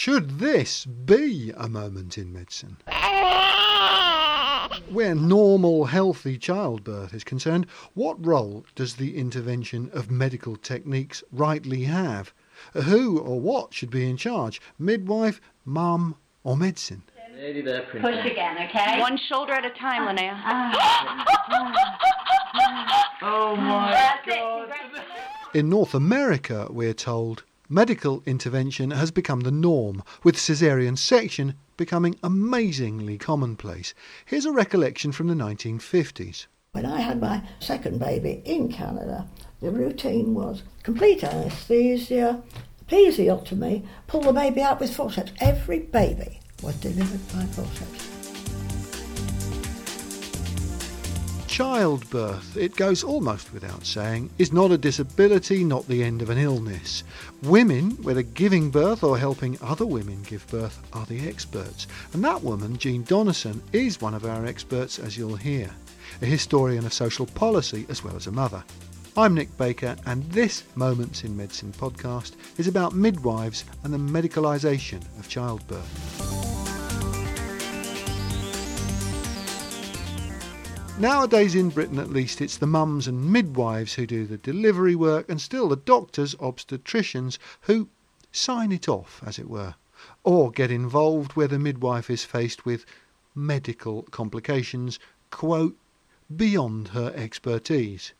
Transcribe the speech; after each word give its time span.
Should 0.00 0.38
this 0.38 0.86
be 0.86 1.52
a 1.56 1.68
moment 1.68 2.18
in 2.18 2.32
medicine? 2.32 2.76
Where 4.90 5.16
normal, 5.16 5.86
healthy 5.86 6.38
childbirth 6.38 7.12
is 7.12 7.24
concerned, 7.24 7.66
what 7.94 8.24
role 8.24 8.64
does 8.76 8.94
the 8.94 9.16
intervention 9.16 9.90
of 9.92 10.08
medical 10.08 10.54
techniques 10.54 11.24
rightly 11.32 11.82
have? 11.82 12.32
Who 12.74 13.18
or 13.18 13.40
what 13.40 13.74
should 13.74 13.90
be 13.90 14.08
in 14.08 14.16
charge? 14.16 14.60
Midwife, 14.78 15.40
mum, 15.64 16.14
or 16.44 16.56
medicine? 16.56 17.02
Lady 17.36 17.60
there, 17.60 17.82
Push 17.82 18.24
again, 18.24 18.56
okay? 18.68 19.00
One 19.00 19.18
shoulder 19.28 19.54
at 19.54 19.66
a 19.66 19.70
time, 19.70 20.02
Linnea. 20.02 20.30
Ah, 20.32 20.72
ah, 20.78 21.24
ah. 22.54 23.04
Oh 23.22 23.56
my 23.56 23.90
That's 23.90 24.24
god. 24.28 24.68
Congratulations. 24.68 25.18
In 25.54 25.68
North 25.68 25.92
America, 25.92 26.68
we're 26.70 26.94
told, 26.94 27.42
medical 27.68 28.22
intervention 28.26 28.90
has 28.90 29.10
become 29.10 29.40
the 29.40 29.50
norm, 29.50 30.02
with 30.24 30.36
caesarean 30.36 30.96
section 30.96 31.54
becoming 31.76 32.18
amazingly 32.22 33.18
commonplace. 33.18 33.94
Here's 34.24 34.46
a 34.46 34.52
recollection 34.52 35.12
from 35.12 35.28
the 35.28 35.34
1950s. 35.34 36.46
When 36.72 36.86
I 36.86 37.00
had 37.00 37.20
my 37.20 37.42
second 37.60 37.98
baby 37.98 38.42
in 38.44 38.70
Canada, 38.70 39.26
the 39.60 39.70
routine 39.70 40.34
was 40.34 40.62
complete 40.82 41.24
anaesthesia, 41.24 42.42
episiotomy, 42.86 43.86
pull 44.06 44.20
the 44.20 44.32
baby 44.32 44.62
out 44.62 44.80
with 44.80 44.94
forceps. 44.94 45.32
Every 45.40 45.80
baby 45.80 46.40
was 46.62 46.76
delivered 46.76 47.26
by 47.32 47.44
forceps. 47.46 48.17
Childbirth, 51.58 52.56
it 52.56 52.76
goes 52.76 53.02
almost 53.02 53.52
without 53.52 53.84
saying, 53.84 54.30
is 54.38 54.52
not 54.52 54.70
a 54.70 54.78
disability, 54.78 55.64
not 55.64 55.88
the 55.88 56.04
end 56.04 56.22
of 56.22 56.30
an 56.30 56.38
illness. 56.38 57.02
Women, 57.42 57.90
whether 58.00 58.22
giving 58.22 58.70
birth 58.70 59.02
or 59.02 59.18
helping 59.18 59.58
other 59.60 59.84
women 59.84 60.22
give 60.22 60.46
birth, 60.46 60.80
are 60.92 61.04
the 61.06 61.26
experts. 61.28 61.88
And 62.12 62.22
that 62.22 62.44
woman, 62.44 62.76
Jean 62.78 63.02
Donnison, 63.02 63.60
is 63.72 64.00
one 64.00 64.14
of 64.14 64.24
our 64.24 64.46
experts, 64.46 65.00
as 65.00 65.18
you'll 65.18 65.34
hear. 65.34 65.68
A 66.22 66.26
historian 66.26 66.86
of 66.86 66.92
social 66.92 67.26
policy 67.26 67.86
as 67.88 68.04
well 68.04 68.14
as 68.14 68.28
a 68.28 68.32
mother. 68.32 68.62
I'm 69.16 69.34
Nick 69.34 69.56
Baker, 69.56 69.96
and 70.06 70.22
this 70.30 70.62
Moments 70.76 71.24
in 71.24 71.36
Medicine 71.36 71.72
podcast 71.72 72.34
is 72.58 72.68
about 72.68 72.94
midwives 72.94 73.64
and 73.82 73.92
the 73.92 73.98
medicalisation 73.98 75.02
of 75.18 75.28
childbirth. 75.28 76.27
Nowadays 81.00 81.54
in 81.54 81.70
Britain 81.70 82.00
at 82.00 82.10
least, 82.10 82.40
it's 82.40 82.56
the 82.56 82.66
mums 82.66 83.06
and 83.06 83.30
midwives 83.30 83.94
who 83.94 84.04
do 84.04 84.26
the 84.26 84.36
delivery 84.36 84.96
work 84.96 85.28
and 85.28 85.40
still 85.40 85.68
the 85.68 85.76
doctors, 85.76 86.34
obstetricians, 86.40 87.38
who 87.62 87.88
sign 88.32 88.72
it 88.72 88.88
off, 88.88 89.22
as 89.24 89.38
it 89.38 89.48
were, 89.48 89.76
or 90.24 90.50
get 90.50 90.72
involved 90.72 91.34
where 91.34 91.46
the 91.46 91.56
midwife 91.56 92.10
is 92.10 92.24
faced 92.24 92.66
with 92.66 92.84
medical 93.32 94.02
complications, 94.10 94.98
quote, 95.30 95.76
beyond 96.34 96.88
her 96.88 97.12
expertise. 97.14 98.12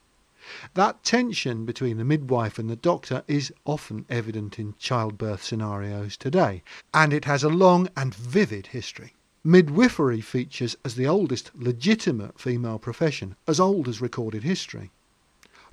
That 0.75 1.03
tension 1.03 1.65
between 1.65 1.97
the 1.97 2.05
midwife 2.05 2.61
and 2.61 2.71
the 2.71 2.77
doctor 2.77 3.25
is 3.27 3.53
often 3.65 4.07
evident 4.09 4.57
in 4.57 4.77
childbirth 4.79 5.43
scenarios 5.43 6.17
today, 6.17 6.63
and 6.95 7.13
it 7.13 7.25
has 7.25 7.43
a 7.43 7.49
long 7.49 7.89
and 7.97 8.15
vivid 8.15 8.69
history. 8.69 9.15
Midwifery 9.45 10.21
features 10.21 10.77
as 10.85 10.97
the 10.97 11.07
oldest 11.07 11.51
legitimate 11.55 12.41
female 12.41 12.79
profession, 12.79 13.37
as 13.47 13.61
old 13.61 13.89
as 13.89 14.01
recorded 14.01 14.43
history. 14.43 14.91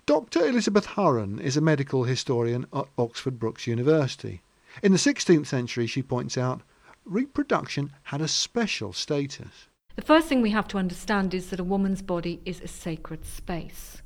Dr. 0.05 0.45
Elizabeth 0.45 0.85
Hurren 0.85 1.39
is 1.39 1.57
a 1.57 1.61
medical 1.61 2.03
historian 2.03 2.67
at 2.71 2.85
Oxford 2.97 3.39
Brookes 3.39 3.65
University. 3.65 4.43
In 4.83 4.91
the 4.91 4.99
16th 4.99 5.47
century, 5.47 5.87
she 5.87 6.03
points 6.03 6.37
out, 6.37 6.61
reproduction 7.05 7.91
had 8.03 8.21
a 8.21 8.27
special 8.27 8.93
status. 8.93 9.67
The 9.95 10.03
first 10.03 10.27
thing 10.27 10.41
we 10.41 10.51
have 10.51 10.67
to 10.69 10.77
understand 10.77 11.33
is 11.33 11.49
that 11.49 11.59
a 11.59 11.63
woman's 11.63 12.01
body 12.03 12.41
is 12.45 12.61
a 12.61 12.67
sacred 12.67 13.25
space. 13.25 14.01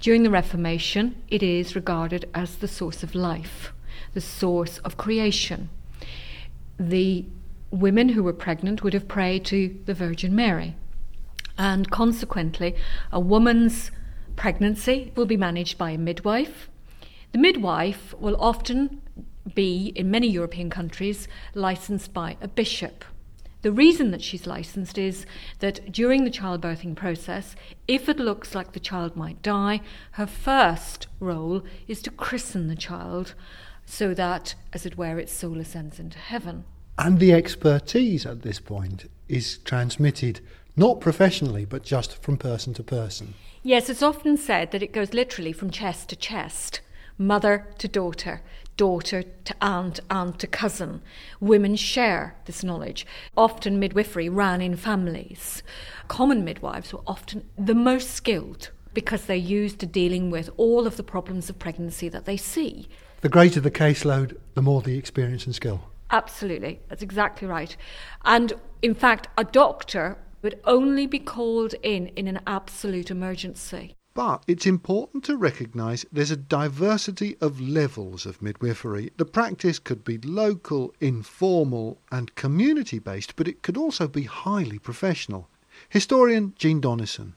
During 0.00 0.22
the 0.22 0.30
Reformation, 0.30 1.22
it 1.28 1.42
is 1.42 1.74
regarded 1.74 2.28
as 2.34 2.56
the 2.56 2.68
source 2.68 3.02
of 3.02 3.14
life, 3.14 3.72
the 4.14 4.20
source 4.20 4.78
of 4.78 4.96
creation. 4.96 5.68
The 6.78 7.24
women 7.70 8.10
who 8.10 8.22
were 8.22 8.32
pregnant 8.32 8.82
would 8.82 8.94
have 8.94 9.08
prayed 9.08 9.44
to 9.46 9.76
the 9.86 9.94
Virgin 9.94 10.34
Mary. 10.34 10.76
And 11.58 11.90
consequently, 11.90 12.76
a 13.10 13.20
woman's 13.20 13.90
pregnancy 14.36 15.12
will 15.16 15.26
be 15.26 15.36
managed 15.36 15.78
by 15.78 15.90
a 15.90 15.98
midwife. 15.98 16.68
The 17.32 17.38
midwife 17.38 18.14
will 18.18 18.36
often 18.38 19.02
be, 19.54 19.92
in 19.94 20.10
many 20.10 20.28
European 20.28 20.70
countries, 20.70 21.28
licensed 21.54 22.12
by 22.12 22.36
a 22.40 22.48
bishop. 22.48 23.04
The 23.62 23.72
reason 23.72 24.10
that 24.12 24.22
she's 24.22 24.46
licensed 24.46 24.98
is 24.98 25.26
that 25.58 25.90
during 25.90 26.24
the 26.24 26.30
childbirthing 26.30 26.94
process, 26.94 27.56
if 27.88 28.08
it 28.08 28.18
looks 28.18 28.54
like 28.54 28.72
the 28.72 28.80
child 28.80 29.16
might 29.16 29.42
die, 29.42 29.80
her 30.12 30.26
first 30.26 31.08
role 31.18 31.62
is 31.88 32.00
to 32.02 32.10
christen 32.10 32.68
the 32.68 32.76
child 32.76 33.34
so 33.84 34.14
that, 34.14 34.54
as 34.72 34.84
it 34.84 34.96
were, 34.96 35.18
its 35.18 35.32
soul 35.32 35.58
ascends 35.58 35.98
into 35.98 36.18
heaven. 36.18 36.64
And 36.98 37.18
the 37.18 37.32
expertise 37.32 38.24
at 38.24 38.42
this 38.42 38.58
point 38.58 39.10
is 39.28 39.58
transmitted 39.58 40.40
not 40.76 41.00
professionally, 41.00 41.64
but 41.64 41.82
just 41.82 42.22
from 42.22 42.36
person 42.36 42.74
to 42.74 42.82
person. 42.82 43.34
Yes, 43.62 43.88
it's 43.88 44.02
often 44.02 44.36
said 44.36 44.70
that 44.70 44.82
it 44.82 44.92
goes 44.92 45.14
literally 45.14 45.52
from 45.52 45.70
chest 45.70 46.10
to 46.10 46.16
chest, 46.16 46.80
mother 47.18 47.66
to 47.78 47.88
daughter, 47.88 48.42
daughter 48.76 49.22
to 49.22 49.54
aunt, 49.60 50.00
aunt 50.10 50.38
to 50.38 50.46
cousin. 50.46 51.00
Women 51.40 51.76
share 51.76 52.36
this 52.44 52.62
knowledge. 52.62 53.06
Often 53.36 53.80
midwifery 53.80 54.28
ran 54.28 54.60
in 54.60 54.76
families. 54.76 55.62
Common 56.08 56.44
midwives 56.44 56.92
were 56.92 57.00
often 57.06 57.48
the 57.58 57.74
most 57.74 58.10
skilled 58.10 58.70
because 58.92 59.24
they're 59.24 59.36
used 59.36 59.78
to 59.80 59.86
dealing 59.86 60.30
with 60.30 60.50
all 60.56 60.86
of 60.86 60.96
the 60.96 61.02
problems 61.02 61.50
of 61.50 61.58
pregnancy 61.58 62.08
that 62.08 62.24
they 62.24 62.36
see. 62.36 62.88
The 63.22 63.28
greater 63.28 63.60
the 63.60 63.70
caseload, 63.70 64.36
the 64.54 64.62
more 64.62 64.82
the 64.82 64.98
experience 64.98 65.46
and 65.46 65.54
skill. 65.54 65.80
Absolutely, 66.10 66.80
that's 66.88 67.02
exactly 67.02 67.48
right. 67.48 67.76
And 68.24 68.52
in 68.82 68.94
fact, 68.94 69.28
a 69.36 69.44
doctor 69.44 70.18
would 70.42 70.60
only 70.64 71.06
be 71.06 71.18
called 71.18 71.74
in 71.82 72.08
in 72.08 72.28
an 72.28 72.40
absolute 72.46 73.10
emergency. 73.10 73.94
But 74.14 74.44
it's 74.46 74.64
important 74.64 75.24
to 75.24 75.36
recognise 75.36 76.06
there's 76.10 76.30
a 76.30 76.36
diversity 76.36 77.36
of 77.42 77.60
levels 77.60 78.24
of 78.24 78.40
midwifery. 78.40 79.10
The 79.18 79.26
practice 79.26 79.78
could 79.78 80.04
be 80.04 80.16
local, 80.18 80.94
informal, 81.00 81.98
and 82.10 82.34
community 82.34 82.98
based, 82.98 83.36
but 83.36 83.46
it 83.46 83.62
could 83.62 83.76
also 83.76 84.08
be 84.08 84.22
highly 84.22 84.78
professional. 84.78 85.50
Historian 85.90 86.54
Jean 86.56 86.80
Donnison. 86.80 87.34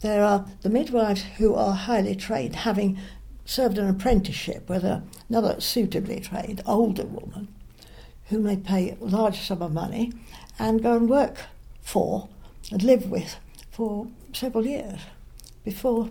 There 0.00 0.24
are 0.24 0.46
the 0.62 0.68
midwives 0.68 1.22
who 1.38 1.54
are 1.54 1.74
highly 1.74 2.16
trained, 2.16 2.56
having 2.56 2.98
served 3.44 3.78
an 3.78 3.88
apprenticeship 3.88 4.68
with 4.68 4.84
another 4.84 5.60
suitably 5.60 6.18
trained 6.18 6.60
older 6.66 7.06
woman, 7.06 7.54
whom 8.26 8.42
they 8.42 8.56
pay 8.56 8.90
a 8.90 9.04
large 9.04 9.40
sum 9.40 9.62
of 9.62 9.72
money 9.72 10.12
and 10.58 10.82
go 10.82 10.96
and 10.96 11.08
work 11.08 11.38
for 11.82 12.28
and 12.70 12.82
live 12.82 13.10
with 13.10 13.36
for 13.70 14.08
several 14.32 14.66
years 14.66 15.00
before 15.64 16.08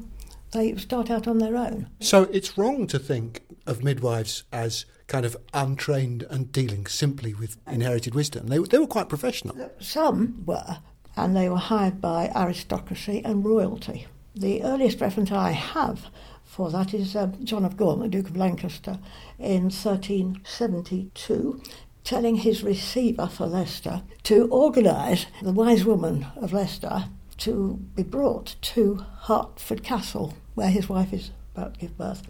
they 0.51 0.75
start 0.75 1.09
out 1.09 1.27
on 1.27 1.39
their 1.39 1.57
own. 1.57 1.87
So 1.99 2.23
it's 2.23 2.57
wrong 2.57 2.87
to 2.87 2.99
think 2.99 3.41
of 3.65 3.83
midwives 3.83 4.43
as 4.51 4.85
kind 5.07 5.25
of 5.25 5.35
untrained 5.53 6.23
and 6.29 6.51
dealing 6.51 6.85
simply 6.87 7.33
with 7.33 7.57
inherited 7.67 8.15
wisdom. 8.15 8.47
They, 8.47 8.59
they 8.59 8.77
were 8.77 8.87
quite 8.87 9.09
professional. 9.09 9.71
Some 9.79 10.43
were, 10.45 10.79
and 11.15 11.35
they 11.35 11.49
were 11.49 11.57
hired 11.57 11.99
by 12.01 12.31
aristocracy 12.35 13.21
and 13.23 13.45
royalty. 13.45 14.07
The 14.35 14.63
earliest 14.63 15.01
reference 15.01 15.31
I 15.31 15.51
have 15.51 16.07
for 16.43 16.71
that 16.71 16.93
is 16.93 17.15
uh, 17.15 17.31
John 17.43 17.65
of 17.65 17.75
Gaunt, 17.75 18.01
the 18.01 18.07
Duke 18.07 18.29
of 18.29 18.37
Lancaster, 18.37 18.97
in 19.37 19.63
1372, 19.63 21.61
telling 22.05 22.35
his 22.35 22.63
receiver 22.63 23.27
for 23.27 23.47
Leicester 23.47 24.03
to 24.21 24.47
organise 24.49 25.25
the 25.41 25.51
wise 25.51 25.83
woman 25.83 26.27
of 26.37 26.53
Leicester 26.53 27.05
to 27.37 27.79
be 27.95 28.03
brought 28.03 28.55
to 28.61 29.03
Hertford 29.23 29.83
Castle, 29.83 30.35
where 30.53 30.69
his 30.69 30.87
wife 30.87 31.11
is 31.11 31.31
about 31.53 31.73
to 31.73 31.79
give 31.81 31.97
birth. 31.97 32.21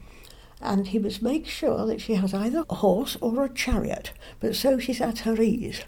And 0.61 0.87
he 0.87 0.97
must 0.97 1.21
make 1.21 1.45
sure 1.45 1.85
that 1.85 1.99
she 2.01 2.13
has 2.15 2.33
either 2.33 2.63
a 2.69 2.75
horse 2.75 3.17
or 3.19 3.43
a 3.43 3.49
chariot, 3.49 4.13
but 4.39 4.55
so 4.55 4.79
she's 4.79 5.01
at 5.01 5.19
her 5.19 5.39
ease. 5.41 5.81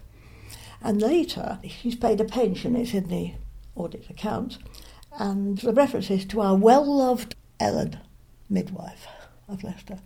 And 0.81 1.01
later, 1.01 1.57
she's 1.65 1.95
paid 1.95 2.19
a 2.19 2.25
pension, 2.25 2.75
it's 2.75 2.93
in 2.93 3.07
the 3.07 3.33
audit 3.73 4.09
accounts, 4.09 4.59
and 5.17 5.57
the 5.59 5.73
reference 5.73 6.11
is 6.11 6.25
to 6.25 6.41
our 6.41 6.55
well 6.55 6.85
loved 6.85 7.35
Ellen, 7.59 7.97
midwife 8.49 9.07
of 9.47 9.63
Leicester. 9.63 9.99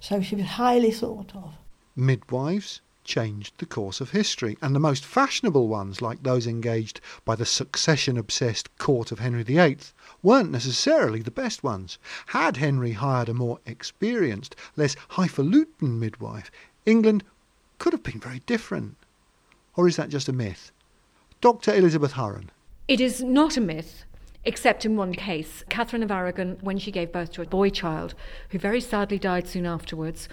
So 0.00 0.22
she 0.22 0.36
was 0.36 0.46
highly 0.46 0.92
thought 0.92 1.34
of. 1.34 1.54
Midwives 1.96 2.80
changed 3.08 3.54
the 3.56 3.66
course 3.66 4.00
of 4.00 4.10
history, 4.10 4.58
and 4.60 4.74
the 4.74 4.78
most 4.78 5.04
fashionable 5.04 5.66
ones, 5.66 6.02
like 6.02 6.22
those 6.22 6.46
engaged 6.46 7.00
by 7.24 7.34
the 7.34 7.46
succession 7.46 8.18
obsessed 8.18 8.68
court 8.76 9.10
of 9.10 9.18
Henry 9.18 9.42
VIII, 9.42 9.78
weren't 10.22 10.52
necessarily 10.52 11.22
the 11.22 11.30
best 11.30 11.64
ones. 11.64 11.98
Had 12.26 12.58
Henry 12.58 12.92
hired 12.92 13.30
a 13.30 13.34
more 13.34 13.58
experienced, 13.64 14.54
less 14.76 14.94
highfalutin 15.08 15.98
midwife, 15.98 16.50
England 16.84 17.24
could 17.78 17.94
have 17.94 18.02
been 18.02 18.20
very 18.20 18.40
different. 18.40 18.96
Or 19.74 19.88
is 19.88 19.96
that 19.96 20.10
just 20.10 20.28
a 20.28 20.32
myth? 20.32 20.70
Dr. 21.40 21.74
Elizabeth 21.74 22.12
Hurren. 22.12 22.50
It 22.88 23.00
is 23.00 23.22
not 23.22 23.56
a 23.56 23.60
myth, 23.60 24.04
except 24.44 24.84
in 24.84 24.96
one 24.96 25.14
case. 25.14 25.64
Catherine 25.68 26.02
of 26.02 26.10
Aragon, 26.10 26.58
when 26.62 26.78
she 26.78 26.90
gave 26.90 27.12
birth 27.12 27.32
to 27.32 27.42
a 27.42 27.46
boy 27.46 27.70
child, 27.70 28.14
who 28.50 28.58
very 28.58 28.80
sadly 28.80 29.18
died 29.18 29.46
soon 29.46 29.66
afterwards, 29.66 30.28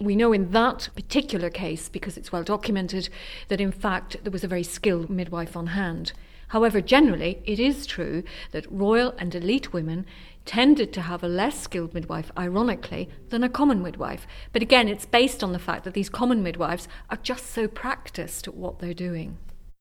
we 0.00 0.16
know 0.16 0.32
in 0.32 0.52
that 0.52 0.88
particular 0.94 1.50
case, 1.50 1.88
because 1.88 2.16
it's 2.16 2.32
well 2.32 2.44
documented, 2.44 3.08
that 3.48 3.60
in 3.60 3.72
fact 3.72 4.16
there 4.22 4.32
was 4.32 4.44
a 4.44 4.48
very 4.48 4.62
skilled 4.62 5.10
midwife 5.10 5.56
on 5.56 5.68
hand. 5.68 6.12
However, 6.48 6.80
generally, 6.80 7.42
it 7.44 7.58
is 7.58 7.86
true 7.86 8.22
that 8.52 8.70
royal 8.70 9.14
and 9.18 9.34
elite 9.34 9.72
women 9.72 10.06
tended 10.46 10.94
to 10.94 11.02
have 11.02 11.22
a 11.22 11.28
less 11.28 11.60
skilled 11.60 11.92
midwife, 11.92 12.30
ironically, 12.38 13.10
than 13.28 13.44
a 13.44 13.50
common 13.50 13.82
midwife. 13.82 14.26
But 14.52 14.62
again, 14.62 14.88
it's 14.88 15.04
based 15.04 15.44
on 15.44 15.52
the 15.52 15.58
fact 15.58 15.84
that 15.84 15.92
these 15.92 16.08
common 16.08 16.42
midwives 16.42 16.88
are 17.10 17.18
just 17.18 17.46
so 17.46 17.68
practiced 17.68 18.48
at 18.48 18.54
what 18.54 18.78
they're 18.78 18.94
doing. 18.94 19.36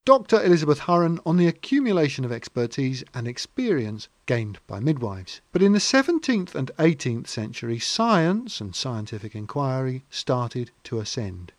Dr. 0.07 0.41
Elizabeth 0.41 0.79
Hurren 0.79 1.19
on 1.25 1.35
the 1.35 1.47
accumulation 1.47 2.23
of 2.23 2.31
expertise 2.31 3.03
and 3.13 3.27
experience 3.27 4.07
gained 4.25 4.57
by 4.65 4.79
midwives. 4.79 5.41
But 5.51 5.61
in 5.61 5.73
the 5.73 5.79
17th 5.79 6.55
and 6.55 6.71
18th 6.79 7.27
century, 7.27 7.77
science 7.77 8.61
and 8.61 8.73
scientific 8.73 9.35
inquiry 9.35 10.05
started 10.09 10.71
to 10.85 10.99
ascend. 10.99 11.51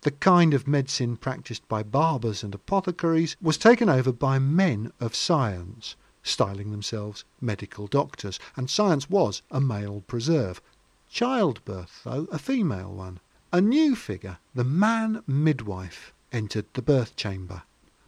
The 0.00 0.12
kind 0.12 0.54
of 0.54 0.66
medicine 0.66 1.18
practised 1.18 1.68
by 1.68 1.82
barbers 1.82 2.42
and 2.42 2.54
apothecaries 2.54 3.36
was 3.42 3.58
taken 3.58 3.90
over 3.90 4.12
by 4.12 4.38
men 4.38 4.90
of 4.98 5.14
science 5.14 5.94
styling 6.22 6.70
themselves 6.70 7.26
medical 7.38 7.86
doctors, 7.86 8.40
and 8.56 8.70
science 8.70 9.10
was 9.10 9.42
a 9.50 9.60
male 9.60 10.02
preserve. 10.06 10.62
Childbirth, 11.10 12.00
though, 12.04 12.28
a 12.32 12.38
female 12.38 12.94
one. 12.94 13.20
A 13.52 13.60
new 13.60 13.94
figure, 13.94 14.38
the 14.54 14.64
man 14.64 15.22
midwife, 15.26 16.14
entered 16.32 16.64
the 16.72 16.80
birth 16.80 17.14
chamber. 17.14 17.62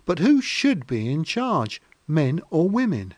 But 0.07 0.21
who 0.21 0.41
should 0.41 0.87
be 0.87 1.11
in 1.11 1.25
charge, 1.25 1.83
men 2.07 2.41
or 2.51 2.69
women? 2.69 3.15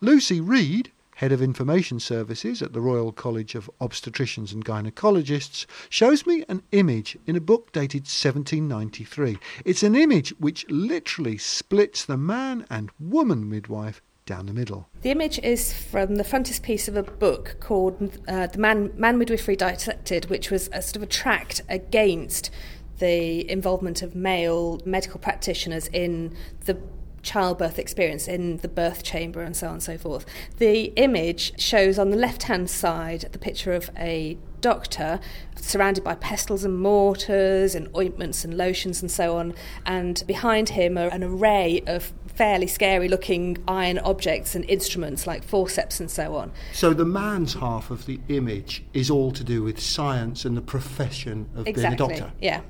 Lucy 0.00 0.40
Reed, 0.40 0.92
head 1.16 1.32
of 1.32 1.42
information 1.42 1.98
services 1.98 2.62
at 2.62 2.72
the 2.72 2.80
Royal 2.80 3.10
College 3.10 3.56
of 3.56 3.68
Obstetricians 3.80 4.52
and 4.52 4.64
Gynecologists, 4.64 5.66
shows 5.90 6.24
me 6.24 6.44
an 6.48 6.62
image 6.70 7.18
in 7.26 7.34
a 7.34 7.40
book 7.40 7.72
dated 7.72 8.02
1793. 8.02 9.38
It's 9.64 9.82
an 9.82 9.96
image 9.96 10.30
which 10.38 10.64
literally 10.68 11.36
splits 11.36 12.04
the 12.04 12.16
man 12.16 12.64
and 12.70 12.90
woman 13.00 13.50
midwife 13.50 14.00
down 14.26 14.46
the 14.46 14.52
middle. 14.52 14.88
The 15.02 15.10
image 15.10 15.38
is 15.38 15.72
from 15.72 16.16
the 16.16 16.24
frontispiece 16.24 16.88
of 16.88 16.96
a 16.96 17.02
book 17.02 17.56
called 17.60 18.18
uh, 18.28 18.48
The 18.48 18.58
Man, 18.58 18.92
Man 18.96 19.18
Midwifery 19.18 19.56
Dissected, 19.56 20.26
which 20.26 20.50
was 20.50 20.68
a 20.72 20.82
sort 20.82 20.96
of 20.96 21.02
a 21.02 21.06
tract 21.06 21.62
against 21.68 22.50
the 22.98 23.48
involvement 23.50 24.02
of 24.02 24.14
male 24.14 24.80
medical 24.84 25.20
practitioners 25.20 25.88
in 25.88 26.34
the 26.64 26.78
childbirth 27.22 27.78
experience 27.78 28.28
in 28.28 28.58
the 28.58 28.68
birth 28.68 29.02
chamber 29.02 29.42
and 29.42 29.56
so 29.56 29.66
on 29.66 29.74
and 29.74 29.82
so 29.82 29.98
forth. 29.98 30.24
The 30.58 30.92
image 30.96 31.60
shows 31.60 31.98
on 31.98 32.10
the 32.10 32.16
left 32.16 32.44
hand 32.44 32.70
side 32.70 33.28
the 33.32 33.38
picture 33.38 33.72
of 33.72 33.90
a 33.98 34.38
doctor 34.66 35.20
surrounded 35.54 36.02
by 36.02 36.14
pestles 36.16 36.64
and 36.64 36.76
mortars 36.76 37.76
and 37.76 37.88
ointments 37.96 38.44
and 38.44 38.56
lotions 38.56 39.00
and 39.00 39.10
so 39.10 39.36
on, 39.36 39.54
and 39.84 40.24
behind 40.26 40.70
him 40.70 40.98
are 40.98 41.08
an 41.08 41.22
array 41.22 41.82
of 41.86 42.12
fairly 42.26 42.66
scary 42.66 43.08
looking 43.08 43.56
iron 43.68 43.98
objects 44.00 44.54
and 44.56 44.64
instruments 44.68 45.24
like 45.26 45.44
forceps 45.44 46.00
and 46.00 46.10
so 46.10 46.34
on. 46.34 46.50
So 46.72 46.92
the 46.92 47.04
man's 47.04 47.54
half 47.54 47.90
of 47.90 48.06
the 48.06 48.18
image 48.28 48.82
is 48.92 49.08
all 49.08 49.30
to 49.32 49.44
do 49.44 49.62
with 49.62 49.80
science 49.80 50.44
and 50.44 50.56
the 50.56 50.62
profession 50.62 51.48
of 51.54 51.66
exactly, 51.66 51.96
being 51.96 52.10
a 52.12 52.16
doctor. 52.18 52.32
Yeah. 52.40 52.60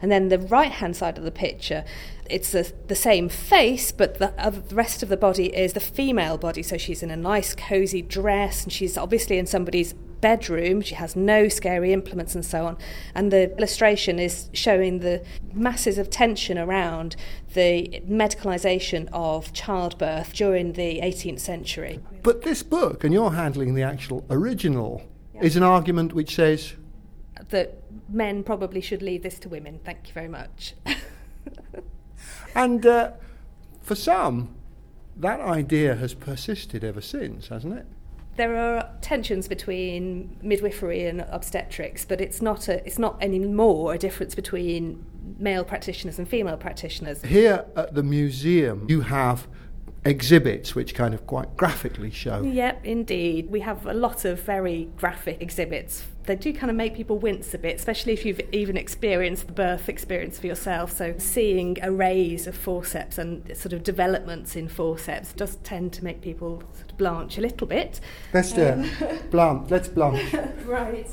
And 0.00 0.10
then 0.10 0.28
the 0.30 0.38
right 0.38 0.72
hand 0.72 0.96
side 0.96 1.18
of 1.18 1.24
the 1.24 1.30
picture, 1.30 1.84
it's 2.28 2.50
the, 2.50 2.72
the 2.88 2.96
same 2.96 3.28
face, 3.28 3.92
but 3.92 4.18
the, 4.18 4.32
uh, 4.42 4.50
the 4.50 4.74
rest 4.74 5.02
of 5.02 5.08
the 5.10 5.16
body 5.16 5.54
is 5.54 5.74
the 5.74 5.80
female 5.80 6.38
body. 6.38 6.62
So 6.62 6.76
she's 6.76 7.02
in 7.02 7.10
a 7.10 7.16
nice, 7.16 7.54
cozy 7.54 8.02
dress, 8.02 8.64
and 8.64 8.72
she's 8.72 8.96
obviously 8.96 9.38
in 9.38 9.46
somebody's 9.46 9.94
bedroom. 10.22 10.80
She 10.80 10.94
has 10.94 11.14
no 11.14 11.48
scary 11.48 11.92
implements 11.92 12.34
and 12.34 12.46
so 12.46 12.64
on. 12.64 12.78
And 13.14 13.30
the 13.30 13.54
illustration 13.58 14.18
is 14.18 14.48
showing 14.54 15.00
the 15.00 15.22
masses 15.52 15.98
of 15.98 16.08
tension 16.08 16.56
around 16.56 17.16
the 17.52 18.02
medicalisation 18.08 19.10
of 19.12 19.52
childbirth 19.52 20.32
during 20.32 20.72
the 20.72 21.00
18th 21.00 21.40
century. 21.40 22.00
But 22.22 22.40
this 22.42 22.62
book, 22.62 23.04
and 23.04 23.12
you're 23.12 23.32
handling 23.32 23.74
the 23.74 23.82
actual 23.82 24.24
original, 24.30 25.02
yeah. 25.34 25.42
is 25.42 25.56
an 25.56 25.62
argument 25.62 26.14
which 26.14 26.34
says 26.34 26.72
that 27.50 27.82
men 28.08 28.42
probably 28.42 28.80
should 28.80 29.02
leave 29.02 29.22
this 29.22 29.38
to 29.40 29.48
women. 29.50 29.80
Thank 29.84 30.08
you 30.08 30.14
very 30.14 30.28
much. 30.28 30.74
and 32.54 32.86
uh, 32.86 33.10
for 33.82 33.96
some, 33.96 34.54
that 35.16 35.40
idea 35.40 35.96
has 35.96 36.14
persisted 36.14 36.84
ever 36.84 37.00
since, 37.00 37.48
hasn't 37.48 37.74
it? 37.76 37.86
There 38.36 38.56
are 38.56 38.90
tensions 39.02 39.46
between 39.46 40.38
midwifery 40.42 41.06
and 41.06 41.20
obstetrics, 41.30 42.04
but 42.04 42.20
it's 42.20 42.40
not 42.40 42.68
a, 42.68 42.84
it's 42.86 42.98
not 42.98 43.22
anymore 43.22 43.92
a 43.92 43.98
difference 43.98 44.34
between 44.34 45.04
male 45.38 45.64
practitioners 45.64 46.18
and 46.18 46.26
female 46.28 46.56
practitioners. 46.56 47.22
Here 47.22 47.64
at 47.76 47.94
the 47.94 48.02
museum, 48.02 48.86
you 48.88 49.02
have 49.02 49.46
exhibits 50.04 50.74
which 50.74 50.94
kind 50.94 51.14
of 51.14 51.26
quite 51.26 51.56
graphically 51.56 52.10
show. 52.10 52.42
Yep, 52.42 52.84
indeed. 52.84 53.50
We 53.50 53.60
have 53.60 53.86
a 53.86 53.94
lot 53.94 54.24
of 54.24 54.42
very 54.42 54.88
graphic 54.96 55.40
exhibits. 55.40 56.04
They 56.24 56.36
do 56.36 56.52
kind 56.52 56.70
of 56.70 56.76
make 56.76 56.94
people 56.94 57.18
wince 57.18 57.52
a 57.54 57.58
bit, 57.58 57.76
especially 57.76 58.12
if 58.12 58.24
you've 58.24 58.40
even 58.52 58.76
experienced 58.76 59.46
the 59.46 59.52
birth 59.52 59.88
experience 59.88 60.38
for 60.38 60.46
yourself. 60.46 60.92
So, 60.92 61.14
seeing 61.18 61.78
arrays 61.82 62.46
of 62.46 62.56
forceps 62.56 63.18
and 63.18 63.56
sort 63.56 63.72
of 63.72 63.82
developments 63.82 64.56
in 64.56 64.68
forceps 64.68 65.32
does 65.32 65.56
tend 65.56 65.92
to 65.94 66.04
make 66.04 66.20
people 66.20 66.62
sort 66.74 66.92
of 66.92 66.98
blanch 66.98 67.38
a 67.38 67.40
little 67.40 67.66
bit. 67.66 68.00
Let's 68.32 68.52
do 68.52 68.68
um, 68.68 68.90
blanch. 69.30 69.70
Let's 69.70 69.88
blanch. 69.88 70.32
right. 70.64 71.08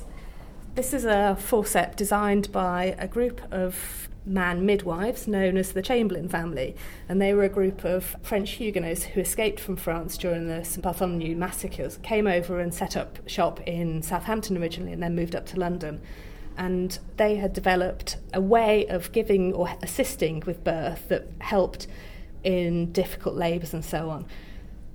This 0.75 0.94
is 0.94 1.06
a 1.06 1.35
forceps 1.39 1.95
designed 1.95 2.51
by 2.51 2.95
a 2.97 3.07
group 3.07 3.42
of 3.51 4.09
man 4.25 4.66
midwives 4.66 5.27
known 5.27 5.57
as 5.57 5.71
the 5.71 5.81
Chamberlen 5.81 6.30
family, 6.30 6.75
and 7.07 7.21
they 7.21 7.33
were 7.33 7.44
a 7.44 7.50
group 7.50 7.83
of 7.83 8.16
French 8.21 8.51
Huguenots 8.51 9.04
who 9.04 9.19
escaped 9.19 9.60
from 9.60 9.75
France 9.75 10.18
during 10.18 10.48
the 10.48 10.63
St 10.63 10.83
Bartholomew 10.83 11.36
massacres, 11.36 11.98
came 12.04 12.27
over 12.27 12.60
and 12.60 12.74
set 12.74 12.95
up 12.95 13.19
shop 13.27 13.60
in 13.68 14.01
Southampton 14.01 14.57
originally, 14.57 14.94
and 14.94 15.01
then 15.01 15.16
moved 15.16 15.36
up 15.36 15.45
to 15.48 15.60
London. 15.60 16.01
And 16.57 17.00
they 17.18 17.38
had 17.38 17.54
developed 17.54 18.18
a 18.33 18.42
way 18.42 18.86
of 18.88 19.12
giving 19.12 19.54
or 19.54 19.69
assisting 19.81 20.44
with 20.45 20.64
birth 20.64 21.07
that 21.07 21.28
helped 21.40 21.88
in 22.44 22.92
difficult 22.92 23.35
labours 23.35 23.73
and 23.73 23.83
so 23.83 24.09
on. 24.09 24.26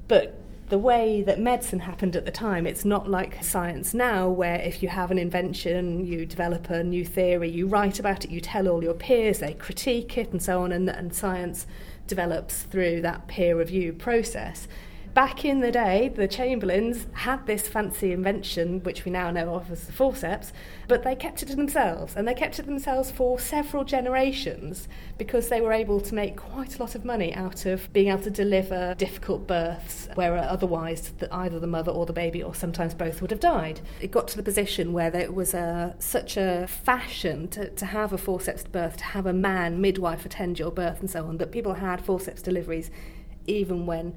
But 0.07 0.39
the 0.75 0.79
way 0.79 1.23
that 1.23 1.39
medicine 1.39 1.79
happened 1.79 2.17
at 2.17 2.25
the 2.25 2.33
time, 2.33 2.67
it's 2.67 2.85
not 2.85 3.09
like 3.09 3.45
science 3.45 3.95
now, 3.95 4.29
where 4.29 4.57
if 4.57 4.83
you 4.83 4.89
have 4.89 5.13
an 5.13 5.19
invention, 5.19 6.05
you 6.05 6.27
develop 6.27 6.69
a 6.69 6.83
new 6.83 7.05
theory, 7.05 7.49
you 7.49 7.69
write 7.69 8.01
about 8.01 8.25
it, 8.25 8.31
you 8.33 8.41
tell 8.41 8.67
all 8.67 8.83
your 8.83 8.93
peers, 8.93 9.39
they 9.39 9.55
critique 9.55 10.19
it, 10.19 10.33
and 10.33 10.43
so 10.43 10.63
on, 10.63 10.73
and, 10.73 10.91
and 10.91 11.15
science 11.15 11.69
develops 12.09 12.65
through 12.65 13.01
that 13.01 13.29
peer 13.29 13.57
review 13.57 13.93
process 13.93 14.67
back 15.15 15.45
in 15.45 15.61
the 15.61 15.71
day, 15.71 16.09
the 16.09 16.27
Chamberlens 16.27 17.07
had 17.15 17.47
this 17.47 17.69
fancy 17.69 18.13
invention, 18.13 18.83
which 18.83 19.05
we 19.05 19.13
now 19.13 19.31
know 19.31 19.55
of 19.55 19.71
as 19.71 19.87
the 19.87 19.93
forceps, 19.93 20.53
but 20.89 21.05
they 21.05 21.15
kept 21.15 21.43
it 21.43 21.47
to 21.47 21.57
themselves, 21.57 22.17
and 22.17 22.27
they 22.27 22.35
kept 22.35 22.59
it 22.59 22.63
to 22.63 22.69
themselves 22.69 23.13
for 23.13 23.39
several 23.39 23.85
generations 23.85 24.89
because 25.17 25.49
they 25.49 25.61
were 25.61 25.73
able 25.73 26.01
to 26.01 26.15
make 26.15 26.37
quite 26.37 26.77
a 26.77 26.83
lot 26.83 26.97
of 26.97 27.05
money 27.05 27.33
out 27.35 27.65
of 27.65 27.91
being 27.93 28.09
able 28.09 28.23
to 28.23 28.31
deliver 28.31 28.95
difficult 28.99 29.47
births 29.47 30.09
where 30.15 30.37
otherwise 30.37 31.13
either 31.31 31.61
the 31.61 31.67
mother 31.67 31.93
or 31.93 32.07
the 32.07 32.13
baby, 32.13 32.43
or 32.43 32.55
sometimes 32.55 32.93
both, 32.93 33.23
would 33.23 33.31
have 33.31 33.41
died. 33.41 33.81
It 34.01 34.11
got 34.11 34.27
to 34.29 34.37
the 34.37 34.43
position 34.43 34.93
where 34.93 35.11
there 35.11 35.31
was 35.31 35.55
a, 35.55 35.95
such 36.01 36.37
a 36.37 36.67
fashion 36.67 37.47
to, 37.49 37.71
to 37.71 37.87
have 37.87 38.13
a 38.13 38.19
forceps 38.19 38.65
birth, 38.65 38.97
to 38.97 39.05
have 39.05 39.27
a 39.27 39.33
man 39.33 39.81
midwife 39.81 40.27
attend 40.27 40.59
your 40.59 40.73
birth, 40.73 40.99
and 41.01 41.09
so 41.09 41.27
on, 41.27 41.39
that 41.39 41.53
people 41.53 41.75
had 41.75 42.05
forceps 42.05 42.43
deliveries 42.43 42.91
even 43.47 43.87
when 43.87 44.15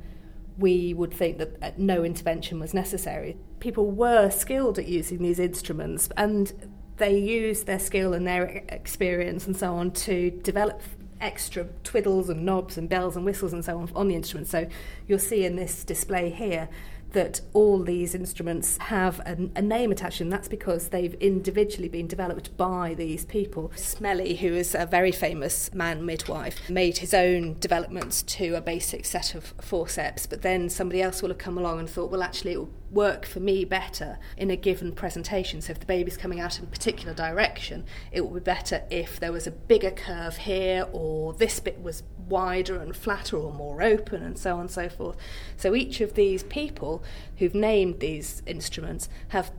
we 0.58 0.94
would 0.94 1.14
think 1.14 1.38
that 1.38 1.58
uh, 1.62 1.72
no 1.78 2.04
intervention 2.04 2.60
was 2.60 2.74
necessary. 2.74 3.38
People 3.60 3.92
were 3.92 4.30
skilled 4.30 4.80
at 4.80 4.88
using 4.88 5.20
these 5.20 5.40
instruments 5.40 6.10
and 6.18 6.72
they 6.98 7.18
used 7.18 7.68
their 7.68 7.80
skill 7.80 8.14
and 8.14 8.26
their 8.26 8.64
experience 8.70 9.46
and 9.46 9.56
so 9.56 9.76
on 9.76 9.92
to 9.92 10.32
develop 10.32 10.82
extra 11.22 11.66
twiddles 11.84 12.30
and 12.30 12.46
knobs 12.46 12.78
and 12.78 12.90
bells 12.90 13.16
and 13.16 13.26
whistles 13.26 13.54
and 13.54 13.64
so 13.64 13.78
on 13.78 13.90
on 13.96 14.08
the 14.08 14.16
instrument. 14.16 14.48
So 14.48 14.68
you'll 15.08 15.20
see 15.20 15.46
in 15.46 15.56
this 15.56 15.84
display 15.84 16.30
here 16.30 16.70
that 17.12 17.42
all 17.54 17.84
these 17.84 18.14
instruments 18.14 18.78
have 18.78 19.20
a, 19.22 19.38
a, 19.56 19.62
name 19.62 19.92
attached 19.92 20.18
to 20.18 20.24
them. 20.24 20.30
That's 20.30 20.48
because 20.48 20.90
they've 20.90 21.14
individually 21.16 21.90
been 21.90 22.08
developed 22.08 22.56
by 22.58 22.94
these 22.96 23.26
people. 23.26 23.72
Smellie, 23.76 24.38
who 24.38 24.54
is 24.54 24.76
a 24.76 24.86
very 24.86 25.12
famous 25.12 25.74
man 25.74 26.06
midwife, 26.06 26.70
made 26.70 26.98
his 26.98 27.14
own 27.14 27.58
developments 27.60 28.24
to 28.24 28.56
a 28.56 28.62
basic 28.62 29.06
set 29.06 29.36
of 29.36 29.54
forceps, 29.62 30.26
but 30.26 30.42
then 30.42 30.70
somebody 30.70 31.02
else 31.02 31.22
will 31.22 31.30
have 31.30 31.38
come 31.38 31.58
along 31.58 31.80
and 31.80 31.90
thought, 31.90 32.12
well, 32.12 32.24
actually, 32.24 32.54
it 32.54 32.58
will 32.58 32.70
work 32.92 33.26
for 33.26 33.40
me 33.40 33.66
better 33.66 34.18
in 34.38 34.50
a 34.50 34.56
given 34.56 34.92
presentation. 34.92 35.62
So 35.62 35.72
if 35.72 35.80
the 35.80 35.86
baby's 35.86 36.18
coming 36.18 36.40
out 36.40 36.60
in 36.60 36.66
a 36.66 36.68
particular 36.68 37.14
direction, 37.14 37.86
it 38.12 38.26
would 38.26 38.44
be 38.44 38.46
better 38.46 38.84
if 38.90 39.20
there 39.20 39.32
was 39.32 39.48
a 39.48 39.52
bigger 39.52 39.92
curve 39.92 40.38
here 40.38 40.88
or 40.92 41.34
this 41.34 41.60
bit 41.60 41.82
was 41.82 42.04
wider 42.28 42.82
and 42.82 42.96
flatter 42.96 43.38
or 43.38 43.54
more 43.54 43.82
open 43.82 44.24
and 44.24 44.38
so 44.38 44.56
on 44.56 44.62
and 44.62 44.72
so 44.72 44.90
forth. 44.90 45.18
So 45.56 45.76
each 45.76 46.02
of 46.02 46.14
these 46.14 46.44
people 46.44 47.04
who've 47.38 47.56
named 47.56 48.00
these 48.00 48.42
instruments 48.46 49.10
have 49.30 49.52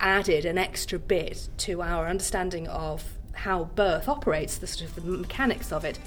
added 0.00 0.44
an 0.44 0.58
extra 0.58 0.98
bit 0.98 1.48
to 1.58 1.82
our 1.82 2.06
understanding 2.06 2.68
of 2.68 3.04
how 3.32 3.64
birth 3.64 4.08
operates, 4.08 4.58
the 4.58 4.66
sort 4.66 4.90
of 4.90 4.94
the 4.96 5.02
mechanics 5.02 5.72
of 5.72 5.84
it. 5.84 5.98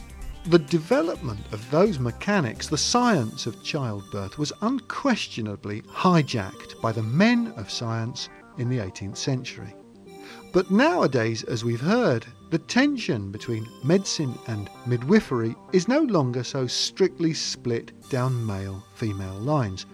The 0.47 0.59
development 0.59 1.41
of 1.51 1.69
those 1.69 1.99
mechanics, 1.99 2.67
the 2.67 2.77
science 2.77 3.45
of 3.45 3.63
childbirth, 3.63 4.37
was 4.37 4.51
unquestionably 4.61 5.83
hijacked 5.83 6.81
by 6.81 6.91
the 6.91 7.03
men 7.03 7.53
of 7.57 7.69
science 7.69 8.29
in 8.57 8.67
the 8.67 8.79
18th 8.79 9.17
century. 9.17 9.73
But 10.51 10.69
nowadays, 10.69 11.43
as 11.43 11.63
we've 11.63 11.79
heard, 11.79 12.25
the 12.49 12.57
tension 12.57 13.31
between 13.31 13.69
medicine 13.85 14.37
and 14.47 14.69
midwifery 14.85 15.55
is 15.71 15.87
no 15.87 16.01
longer 16.01 16.43
so 16.43 16.67
strictly 16.67 17.33
split 17.33 17.93
down 18.09 18.45
male 18.45 18.83
female 18.95 19.35
lines. 19.35 19.85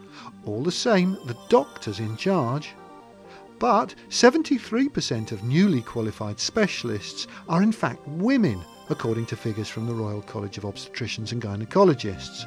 All 0.46 0.64
the 0.64 0.72
same, 0.72 1.12
the 1.26 1.38
doctor's 1.50 2.00
in 2.00 2.18
charge. 2.18 2.74
But 3.60 3.94
73% 4.10 5.32
of 5.32 5.44
newly 5.44 5.82
qualified 5.84 6.40
specialists 6.40 7.28
are 7.48 7.62
in 7.62 7.72
fact 7.72 8.08
women, 8.08 8.64
according 8.90 9.28
to 9.28 9.36
figures 9.36 9.70
from 9.70 9.86
the 9.86 9.94
Royal 9.94 10.24
College 10.24 10.58
of 10.58 10.64
Obstetricians 10.64 11.34
and 11.34 11.42
Gynecologists. 11.42 12.46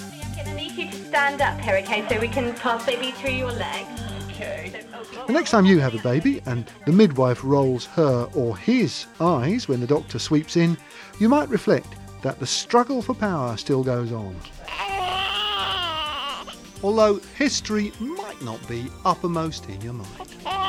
I'm 0.00 0.34
going 0.34 0.46
to 0.46 0.54
need 0.54 0.72
you 0.72 0.90
to 0.90 1.08
stand 1.08 1.40
up 1.40 1.58
here, 1.60 1.76
okay, 1.76 2.06
so 2.10 2.20
we 2.20 2.28
can 2.28 2.54
pass 2.56 2.84
baby 2.84 3.12
through 3.12 3.32
your 3.32 3.52
legs. 3.52 4.09
Okay. 4.40 4.72
The 5.26 5.32
next 5.32 5.50
time 5.50 5.66
you 5.66 5.80
have 5.80 5.94
a 5.94 6.02
baby 6.02 6.40
and 6.46 6.64
the 6.86 6.92
midwife 6.92 7.44
rolls 7.44 7.84
her 7.86 8.28
or 8.34 8.56
his 8.56 9.06
eyes 9.20 9.68
when 9.68 9.80
the 9.80 9.86
doctor 9.86 10.18
sweeps 10.18 10.56
in, 10.56 10.78
you 11.18 11.28
might 11.28 11.48
reflect 11.48 11.88
that 12.22 12.40
the 12.40 12.46
struggle 12.46 13.02
for 13.02 13.14
power 13.14 13.56
still 13.56 13.84
goes 13.84 14.12
on. 14.12 14.34
Although 16.82 17.20
history 17.36 17.92
might 18.00 18.40
not 18.42 18.66
be 18.66 18.86
uppermost 19.04 19.68
in 19.68 19.80
your 19.82 19.92
mind. 19.92 20.59